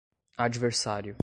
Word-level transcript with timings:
adversário 0.37 1.15